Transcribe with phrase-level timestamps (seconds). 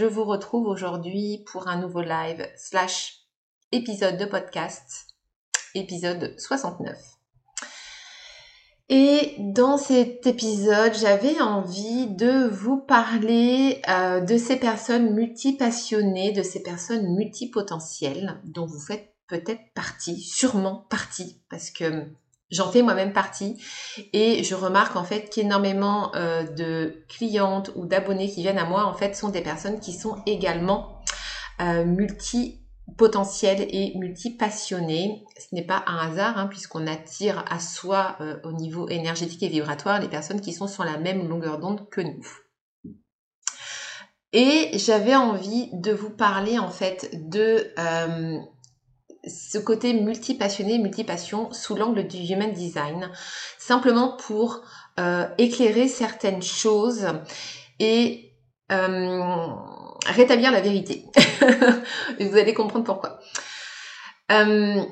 [0.00, 3.18] Je vous retrouve aujourd'hui pour un nouveau live slash
[3.70, 5.08] épisode de podcast,
[5.74, 6.96] épisode 69.
[8.88, 16.42] Et dans cet épisode, j'avais envie de vous parler euh, de ces personnes multipassionnées, de
[16.42, 22.06] ces personnes multipotentielles dont vous faites peut-être partie, sûrement partie, parce que
[22.50, 23.62] J'en fais moi-même partie
[24.12, 28.86] et je remarque en fait qu'énormément euh, de clientes ou d'abonnés qui viennent à moi
[28.86, 31.00] en fait sont des personnes qui sont également
[31.60, 35.22] euh, multipotentielles et multipassionnées.
[35.38, 39.48] Ce n'est pas un hasard hein, puisqu'on attire à soi euh, au niveau énergétique et
[39.48, 42.26] vibratoire les personnes qui sont sur la même longueur d'onde que nous.
[44.32, 47.72] Et j'avais envie de vous parler en fait de
[49.26, 53.10] ce côté multipassionné, multipassion sous l'angle du human design,
[53.58, 54.62] simplement pour
[54.98, 57.06] euh, éclairer certaines choses
[57.78, 58.32] et
[58.72, 59.20] euh,
[60.06, 61.04] rétablir la vérité.
[62.20, 63.18] Vous allez comprendre pourquoi.
[64.32, 64.82] Euh,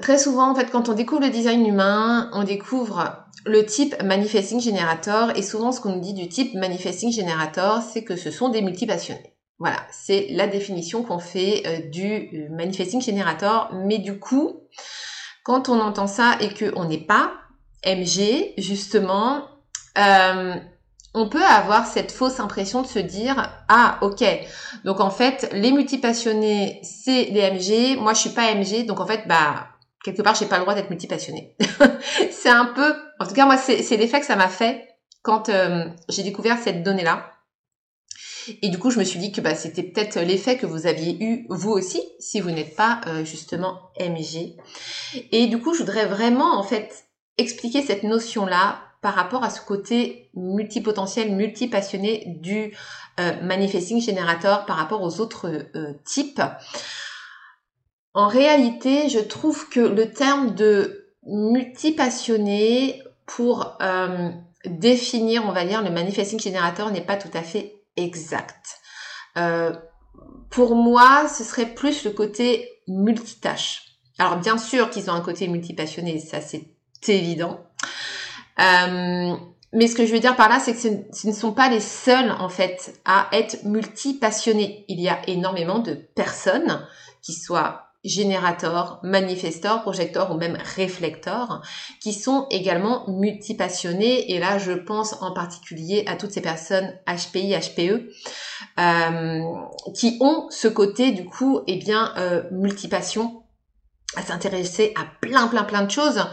[0.00, 4.60] très souvent, en fait, quand on découvre le design humain, on découvre le type Manifesting
[4.60, 8.48] Generator et souvent ce qu'on nous dit du type Manifesting Generator, c'est que ce sont
[8.48, 9.37] des multipassionnés.
[9.58, 13.70] Voilà, c'est la définition qu'on fait euh, du euh, manifesting generator.
[13.72, 14.60] Mais du coup,
[15.42, 17.32] quand on entend ça et qu'on n'est pas
[17.84, 19.48] MG, justement,
[19.98, 20.54] euh,
[21.14, 24.24] on peut avoir cette fausse impression de se dire ah ok.
[24.84, 29.06] Donc en fait les multipassionnés c'est les MG moi je suis pas MG donc en
[29.06, 29.68] fait bah
[30.04, 31.56] quelque part j'ai pas le droit d'être multipassionné
[32.30, 34.86] c'est un peu en tout cas moi c'est l'effet que ça m'a fait
[35.22, 35.50] quand
[36.10, 37.32] j'ai découvert cette donnée là
[38.62, 41.16] et du coup, je me suis dit que bah, c'était peut-être l'effet que vous aviez
[41.22, 44.56] eu vous aussi, si vous n'êtes pas euh, justement MG.
[45.32, 47.06] Et du coup, je voudrais vraiment en fait
[47.36, 52.76] expliquer cette notion-là par rapport à ce côté multipotentiel, multipassionné du
[53.20, 56.42] euh, manifesting generator par rapport aux autres euh, types.
[58.14, 63.76] En réalité, je trouve que le terme de multipassionné pour
[64.64, 68.78] définir, on va dire, le manifesting generator n'est pas tout à fait exact.
[69.36, 69.72] Euh,
[70.50, 73.82] pour moi, ce serait plus le côté multitâche.
[74.18, 76.74] Alors bien sûr qu'ils ont un côté multipassionné, ça c'est
[77.06, 77.60] évident.
[78.58, 79.36] Euh,
[79.72, 81.68] mais ce que je veux dire par là, c'est que ce, ce, ne sont pas
[81.68, 84.84] les seuls en fait à être multipassionnés.
[84.88, 86.84] Il y a énormément de personnes
[87.22, 91.62] qui soient générateurs, manifestors, projecteurs ou même réflecteurs,
[92.00, 94.32] qui sont également multipassionnés.
[94.32, 98.10] Et là, je pense en particulier à toutes ces personnes HPI, HPE,
[98.78, 99.42] euh,
[99.94, 103.42] qui ont ce côté du coup, eh bien, euh, multipassion
[104.16, 106.24] à s'intéresser à plein plein plein de choses,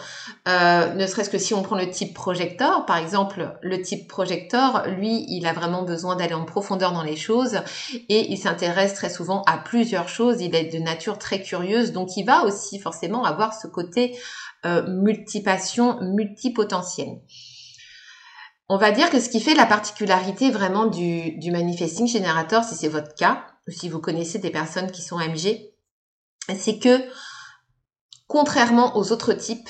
[0.47, 4.87] euh, ne serait-ce que si on prend le type projecteur, par exemple, le type projecteur,
[4.87, 7.59] lui, il a vraiment besoin d'aller en profondeur dans les choses
[7.93, 12.15] et il s'intéresse très souvent à plusieurs choses, il est de nature très curieuse, donc
[12.15, 14.17] il va aussi forcément avoir ce côté
[14.65, 17.19] euh, multipassion, multipotentiel.
[18.69, 22.75] On va dire que ce qui fait la particularité vraiment du, du manifesting générateur, si
[22.75, 25.71] c'est votre cas, ou si vous connaissez des personnes qui sont MG,
[26.55, 26.99] c'est que
[28.27, 29.69] contrairement aux autres types,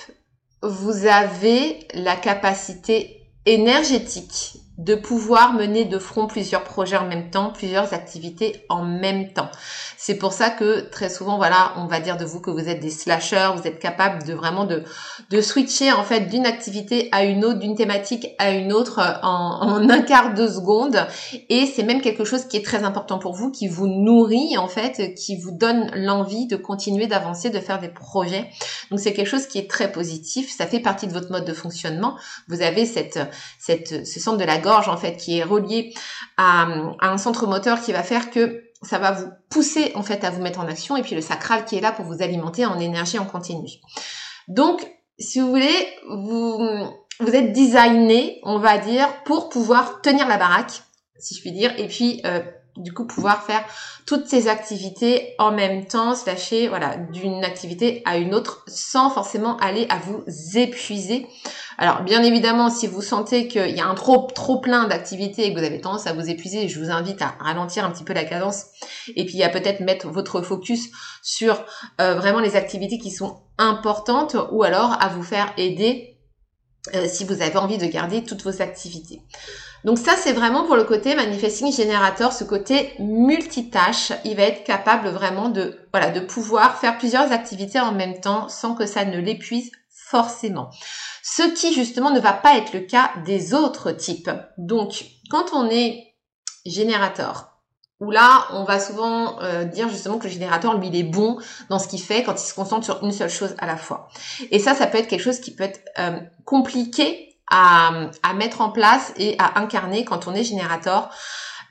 [0.62, 7.51] vous avez la capacité énergétique de pouvoir mener de front plusieurs projets en même temps,
[7.51, 9.50] plusieurs activités en même temps.
[9.98, 12.81] C'est pour ça que très souvent, voilà, on va dire de vous que vous êtes
[12.81, 14.83] des slashers, vous êtes capable de vraiment de,
[15.30, 19.60] de switcher en fait d'une activité à une autre, d'une thématique à une autre en,
[19.62, 21.07] en un quart de seconde.
[21.50, 24.68] Et c'est même quelque chose qui est très important pour vous, qui vous nourrit en
[24.68, 28.50] fait, qui vous donne l'envie de continuer d'avancer, de faire des projets.
[28.92, 30.54] Donc c'est quelque chose qui est très positif.
[30.56, 32.18] Ça fait partie de votre mode de fonctionnement.
[32.50, 33.19] Vous avez cette,
[33.57, 35.94] cette, ce centre de la gorge en fait qui est relié
[36.38, 36.68] à,
[37.00, 40.42] un centre moteur qui va faire que ça va vous pousser en fait à vous
[40.42, 43.20] mettre en action et puis le sacral qui est là pour vous alimenter en énergie
[43.20, 43.70] en continu.
[44.48, 44.86] Donc,
[45.18, 46.60] si vous voulez, vous,
[47.20, 50.82] vous êtes designé, on va dire, pour pouvoir tenir la baraque,
[51.18, 52.42] si je puis dire, et puis euh,
[52.77, 53.63] du coup pouvoir faire
[54.06, 59.10] toutes ces activités en même temps, se lâcher voilà d'une activité à une autre sans
[59.10, 60.24] forcément aller à vous
[60.57, 61.27] épuiser.
[61.77, 65.54] Alors bien évidemment, si vous sentez qu'il y a un trop trop plein d'activités et
[65.54, 68.13] que vous avez tendance à vous épuiser, je vous invite à ralentir un petit peu
[68.13, 68.66] la cadence
[69.16, 70.89] et puis à peut-être mettre votre focus
[71.22, 71.66] sur
[72.01, 76.16] euh, vraiment les activités qui sont importantes ou alors à vous faire aider
[76.94, 79.22] euh, si vous avez envie de garder toutes vos activités.
[79.83, 84.13] Donc ça, c'est vraiment pour le côté manifesting générateur, ce côté multitâche.
[84.24, 88.50] Il va être capable vraiment de, voilà, de pouvoir faire plusieurs activités en même temps
[88.50, 90.69] sans que ça ne l'épuise forcément.
[91.24, 94.30] Ce qui justement ne va pas être le cas des autres types.
[94.57, 96.16] Donc, quand on est
[96.66, 97.56] générateur,
[98.00, 101.38] où là, on va souvent euh, dire justement que le générateur, lui, il est bon
[101.69, 104.10] dans ce qu'il fait quand il se concentre sur une seule chose à la fois.
[104.51, 108.70] Et ça, ça peut être quelque chose qui peut être euh, compliqué à, mettre en
[108.70, 111.10] place et à incarner quand on est générateur.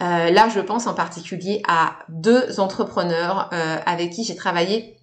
[0.02, 4.96] Euh, là, je pense en particulier à deux entrepreneurs euh, avec qui j'ai travaillé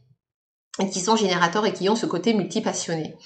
[0.79, 3.17] et qui sont générateurs et qui ont ce côté multipassionné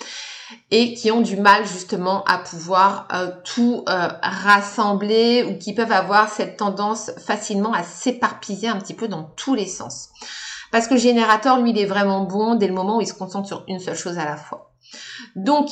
[0.69, 6.29] et qui ont du mal justement à pouvoir euh, tout rassembler ou qui peuvent avoir
[6.29, 10.09] cette tendance facilement à s'éparpiller un petit peu dans tous les sens.
[10.71, 13.13] Parce que le générateur, lui, il est vraiment bon dès le moment où il se
[13.13, 14.73] concentre sur une seule chose à la fois.
[15.35, 15.69] Donc,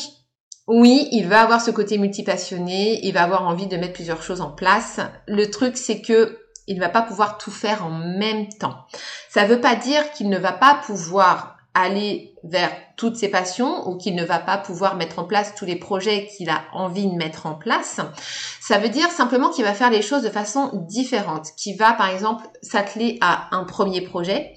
[0.68, 4.42] oui, il va avoir ce côté multipassionné, il va avoir envie de mettre plusieurs choses
[4.42, 5.00] en place.
[5.28, 8.86] Le truc, c'est que il ne va pas pouvoir tout faire en même temps.
[9.30, 13.88] Ça ne veut pas dire qu'il ne va pas pouvoir aller vers toutes ses passions
[13.88, 17.08] ou qu'il ne va pas pouvoir mettre en place tous les projets qu'il a envie
[17.08, 18.00] de mettre en place.
[18.62, 22.10] Ça veut dire simplement qu'il va faire les choses de façon différente, qu'il va par
[22.10, 24.54] exemple s'atteler à un premier projet,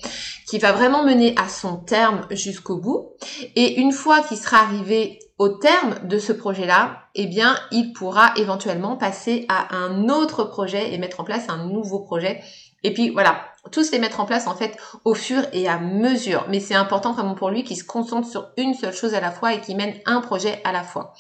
[0.49, 3.11] qui va vraiment mener à son terme jusqu'au bout.
[3.57, 8.33] Et une fois qu'il sera arrivé au terme de ce projet-là, eh bien, il pourra
[8.37, 12.41] éventuellement passer à un autre projet et mettre en place un nouveau projet.
[12.87, 13.41] Et puis voilà,
[13.73, 16.47] tous les mettre en place en fait au fur et à mesure.
[16.49, 19.33] Mais c'est important vraiment pour lui qu'il se concentre sur une seule chose à la
[19.33, 21.13] fois et qu'il mène un projet à la fois.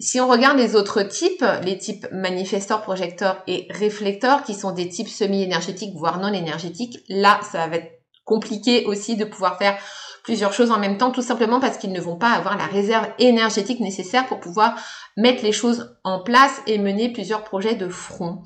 [0.00, 4.88] Si on regarde les autres types, les types manifesteurs, projecteurs et réflecteurs, qui sont des
[4.88, 7.97] types semi-énergétiques, voire non énergétiques, là, ça va être
[8.28, 9.76] compliqué aussi de pouvoir faire
[10.22, 13.08] plusieurs choses en même temps, tout simplement parce qu'ils ne vont pas avoir la réserve
[13.18, 14.76] énergétique nécessaire pour pouvoir
[15.16, 18.42] mettre les choses en place et mener plusieurs projets de front.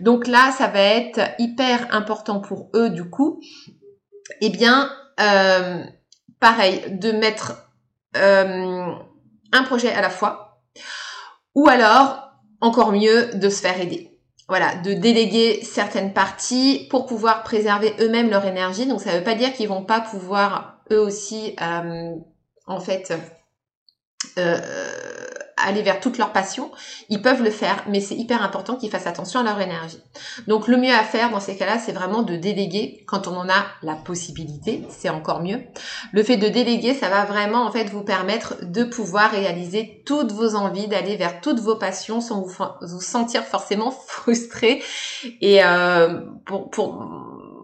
[0.00, 3.40] Donc là, ça va être hyper important pour eux du coup.
[4.42, 4.90] Eh bien,
[5.20, 5.82] euh,
[6.38, 7.66] pareil, de mettre
[8.18, 8.92] euh,
[9.52, 10.62] un projet à la fois,
[11.54, 12.30] ou alors,
[12.60, 14.11] encore mieux, de se faire aider
[14.52, 18.84] voilà, de déléguer certaines parties pour pouvoir préserver eux-mêmes leur énergie.
[18.84, 22.10] Donc ça ne veut pas dire qu'ils vont pas pouvoir eux aussi, euh,
[22.66, 23.14] en fait,
[24.36, 24.60] euh,
[25.62, 26.70] aller vers toute leur passion,
[27.08, 30.00] ils peuvent le faire, mais c'est hyper important qu'ils fassent attention à leur énergie.
[30.46, 33.48] Donc le mieux à faire dans ces cas-là, c'est vraiment de déléguer quand on en
[33.48, 35.60] a la possibilité, c'est encore mieux.
[36.12, 40.32] Le fait de déléguer, ça va vraiment en fait vous permettre de pouvoir réaliser toutes
[40.32, 44.82] vos envies, d'aller vers toutes vos passions sans vous, sentir forcément frustré.
[45.40, 47.06] Et euh, pour, pour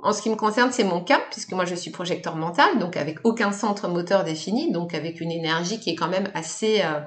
[0.03, 2.97] en ce qui me concerne, c'est mon cas, puisque moi je suis projecteur mental, donc
[2.97, 7.01] avec aucun centre moteur défini, donc avec une énergie qui est quand même assez euh,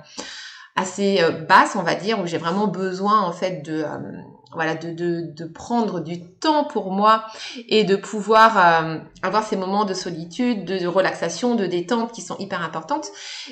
[0.76, 3.98] assez euh, basse, on va dire, où j'ai vraiment besoin en fait de euh,
[4.54, 7.24] voilà de, de, prendre du temps pour moi
[7.70, 12.36] et de pouvoir euh, avoir ces moments de solitude, de, relaxation, de détente qui sont
[12.38, 13.08] hyper importantes.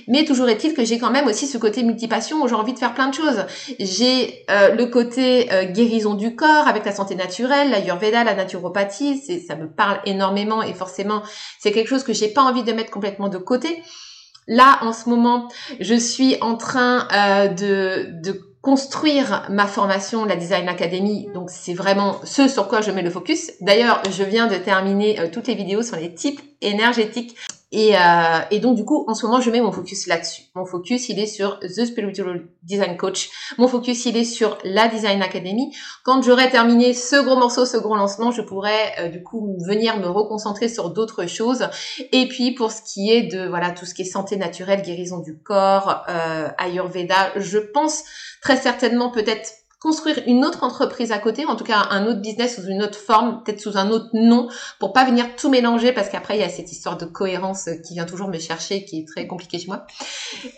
[0.10, 2.80] Mais toujours est-il que j'ai quand même aussi ce côté multipassion où j'ai envie de
[2.80, 3.46] faire plein de choses.
[3.80, 9.56] J'ai le côté guérison du corps avec la santé naturelle, la Yurveda, la naturopathie, ça
[9.56, 11.22] me parle énormément et forcément
[11.60, 13.82] c'est quelque chose que j'ai pas envie de mettre complètement de côté.
[14.50, 15.48] Là, en ce moment,
[15.80, 21.30] je suis en train euh, de, de construire ma formation, la Design Academy.
[21.34, 23.52] Donc, c'est vraiment ce sur quoi je mets le focus.
[23.62, 27.36] D'ailleurs, je viens de terminer euh, toutes les vidéos sur les types énergétiques
[27.72, 30.44] et, euh, et, donc du coup, en ce moment, je mets mon focus là-dessus.
[30.56, 33.30] Mon focus, il est sur The Spiritual Design Coach.
[33.60, 35.76] Mon focus, il est sur la Design Academy.
[36.04, 40.00] Quand j'aurai terminé ce gros morceau, ce gros lancement, je pourrai euh, du coup venir
[40.00, 41.70] me reconcentrer sur d'autres choses.
[42.12, 45.20] Et puis pour ce qui est de voilà tout ce qui est santé naturelle, guérison
[45.20, 48.04] du corps, euh, Ayurveda, je pense
[48.42, 52.56] très certainement peut-être construire une autre entreprise à côté, en tout cas un autre business
[52.56, 56.10] sous une autre forme, peut-être sous un autre nom, pour pas venir tout mélanger, parce
[56.10, 59.08] qu'après il y a cette histoire de cohérence qui vient toujours me chercher, qui est
[59.08, 59.86] très compliquée chez moi.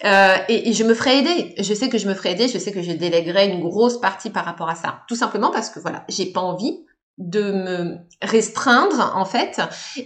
[0.06, 1.54] Euh, et, je me ferai aider.
[1.60, 2.48] Je sais que je me ferai aider.
[2.48, 5.02] Je sais que je déléguerai une grosse partie par rapport à ça.
[5.08, 6.80] Tout simplement parce que voilà, j'ai pas envie
[7.18, 9.62] de me restreindre en fait,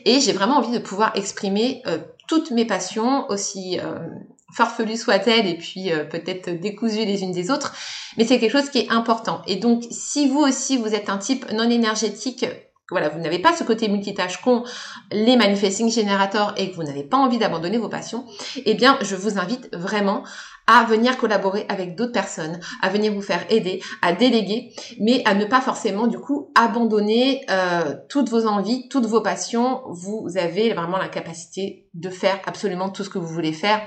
[0.05, 3.79] et j'ai vraiment envie de pouvoir exprimer euh, toutes mes passions aussi.
[3.79, 3.99] Euh,
[4.55, 7.73] farfelues soient-elles et puis euh, peut-être décousues les unes des autres,
[8.17, 9.41] mais c'est quelque chose qui est important.
[9.47, 12.45] Et donc, si vous aussi, vous êtes un type non énergétique,
[12.91, 14.63] voilà, vous n'avez pas ce côté multitâche qu'ont
[15.11, 18.25] les manifesting generators et que vous n'avez pas envie d'abandonner vos passions,
[18.63, 20.23] eh bien, je vous invite vraiment
[20.67, 25.33] à venir collaborer avec d'autres personnes, à venir vous faire aider, à déléguer, mais à
[25.33, 29.81] ne pas forcément du coup abandonner euh, toutes vos envies, toutes vos passions.
[29.89, 33.81] Vous avez vraiment la capacité de faire absolument tout ce que vous voulez faire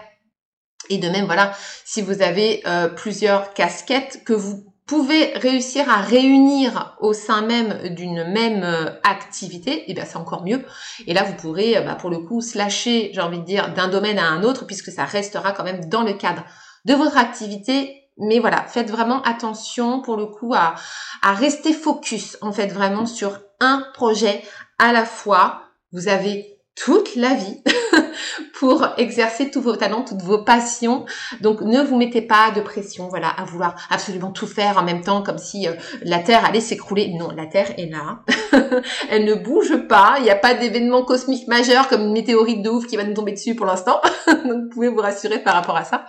[0.90, 1.52] et de même, voilà,
[1.84, 7.94] si vous avez euh, plusieurs casquettes que vous pouvez réussir à réunir au sein même
[7.94, 10.64] d'une même euh, activité, et eh bien c'est encore mieux.
[11.06, 13.88] Et là, vous pourrez, euh, bah, pour le coup, slasher, j'ai envie de dire, d'un
[13.88, 16.42] domaine à un autre, puisque ça restera quand même dans le cadre
[16.86, 17.94] de votre activité.
[18.16, 20.74] Mais voilà, faites vraiment attention pour le coup à,
[21.22, 24.42] à rester focus, en fait, vraiment sur un projet
[24.78, 25.62] à la fois.
[25.92, 27.62] Vous avez toute la vie
[28.58, 31.04] pour exercer tous vos talents, toutes vos passions.
[31.40, 35.00] Donc ne vous mettez pas de pression, voilà, à vouloir absolument tout faire en même
[35.00, 37.14] temps, comme si euh, la Terre allait s'écrouler.
[37.18, 38.22] Non, la Terre est là,
[39.10, 40.16] elle ne bouge pas.
[40.18, 43.14] Il n'y a pas d'événement cosmique majeur comme une météorite de ouf qui va nous
[43.14, 44.00] tomber dessus pour l'instant.
[44.26, 46.06] Donc vous pouvez vous rassurer par rapport à ça.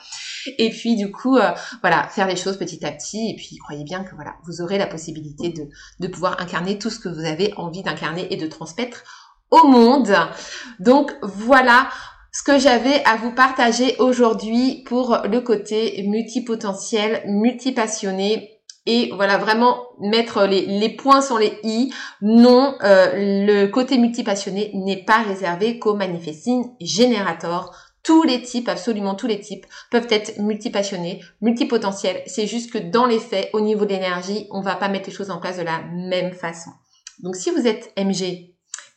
[0.57, 3.31] Et puis du coup, euh, voilà, faire les choses petit à petit.
[3.31, 5.67] Et puis croyez bien que voilà, vous aurez la possibilité de,
[5.99, 9.03] de pouvoir incarner tout ce que vous avez envie d'incarner et de transmettre
[9.51, 10.15] au monde.
[10.79, 11.89] Donc voilà
[12.31, 19.83] ce que j'avais à vous partager aujourd'hui pour le côté multipotentiel, multipassionné et voilà vraiment
[19.99, 21.93] mettre les, points sur les i.
[22.21, 27.71] Non, euh, le côté multipassionné n'est pas réservé qu'aux manifesting générateurs.
[28.01, 32.23] Tous les types, absolument tous les types, peuvent être multipassionnés, multipotentiels.
[32.25, 35.15] C'est juste que dans les faits, au niveau de l'énergie, on va pas mettre les
[35.15, 36.71] choses en place de la même façon.
[37.21, 38.55] Donc si vous êtes MG,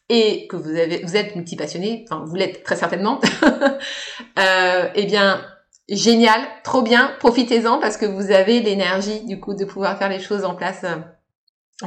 [0.09, 3.21] et que vous êtes multipassionné, enfin vous l'êtes très certainement,
[4.38, 5.40] euh, eh bien
[5.88, 10.21] génial, trop bien, profitez-en parce que vous avez l'énergie du coup de pouvoir faire les
[10.21, 10.97] choses en place euh,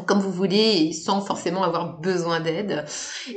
[0.01, 2.85] comme vous voulez sans forcément avoir besoin d'aide.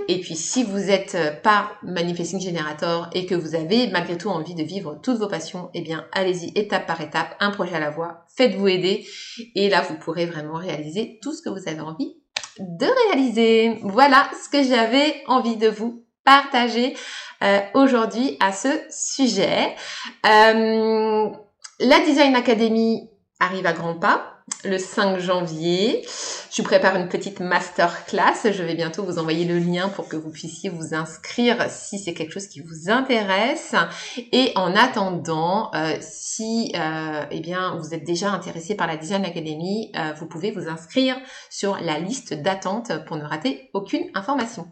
[0.09, 4.29] Et puis si vous êtes euh, pas manifesting generator et que vous avez malgré tout
[4.29, 7.81] envie de vivre toutes vos passions, eh bien allez-y étape par étape, un projet à
[7.81, 9.07] la fois, faites-vous aider
[9.55, 12.17] et là vous pourrez vraiment réaliser tout ce que vous avez envie
[12.59, 13.79] de réaliser.
[13.83, 16.97] Voilà ce que j'avais envie de vous partager
[17.43, 19.75] euh, aujourd'hui à ce sujet.
[20.27, 21.29] Euh,
[21.81, 23.09] la Design Academy
[23.41, 26.07] arrive à grands pas le 5 janvier.
[26.51, 28.53] Je prépare une petite masterclass.
[28.53, 32.15] Je vais bientôt vous envoyer le lien pour que vous puissiez vous inscrire si c'est
[32.15, 33.75] quelque chose qui vous intéresse.
[34.33, 39.25] Et en attendant, euh, si euh, eh bien vous êtes déjà intéressé par la Design
[39.25, 41.17] Academy, euh, vous pouvez vous inscrire
[41.51, 44.69] sur la liste d'attente pour ne rater aucune information.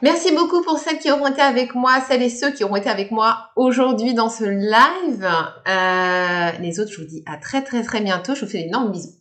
[0.00, 2.88] Merci beaucoup pour celles qui auront été avec moi, celles et ceux qui auront été
[2.88, 5.28] avec moi aujourd'hui dans ce live.
[5.66, 8.36] Euh, les autres, je vous dis à très très très bientôt.
[8.36, 9.14] Je vous fais d'énormes bisous.